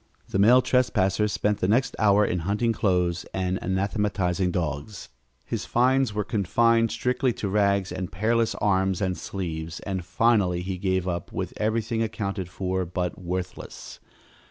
The 0.29 0.39
male 0.39 0.63
trespasser 0.63 1.27
spent 1.27 1.59
the 1.59 1.67
next 1.67 1.95
hour 1.99 2.25
in 2.25 2.39
hunting 2.39 2.73
clothes 2.73 3.23
and 3.35 3.59
anathematizing 3.61 4.49
dogs. 4.49 5.09
His 5.45 5.65
finds 5.67 6.11
were 6.11 6.23
confined 6.23 6.89
strictly 6.89 7.31
to 7.33 7.47
rags 7.47 7.91
and 7.91 8.11
pairless 8.11 8.55
arms 8.55 8.99
and 8.99 9.15
sleeves, 9.15 9.79
and 9.81 10.03
finally 10.03 10.63
he 10.63 10.79
gave 10.79 11.07
up, 11.07 11.31
with 11.31 11.53
everything 11.57 12.01
accounted 12.01 12.49
for 12.49 12.83
but 12.83 13.21
worthless. 13.21 13.99